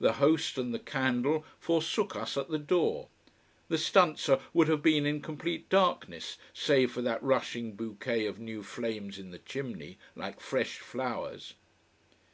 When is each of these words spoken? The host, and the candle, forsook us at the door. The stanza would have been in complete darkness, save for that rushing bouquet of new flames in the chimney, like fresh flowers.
The 0.00 0.14
host, 0.14 0.56
and 0.56 0.72
the 0.72 0.78
candle, 0.78 1.44
forsook 1.60 2.16
us 2.16 2.38
at 2.38 2.48
the 2.48 2.56
door. 2.58 3.08
The 3.68 3.76
stanza 3.76 4.40
would 4.54 4.66
have 4.68 4.82
been 4.82 5.04
in 5.04 5.20
complete 5.20 5.68
darkness, 5.68 6.38
save 6.54 6.90
for 6.90 7.02
that 7.02 7.22
rushing 7.22 7.74
bouquet 7.74 8.24
of 8.24 8.40
new 8.40 8.62
flames 8.62 9.18
in 9.18 9.30
the 9.30 9.38
chimney, 9.40 9.98
like 10.16 10.40
fresh 10.40 10.78
flowers. 10.78 11.52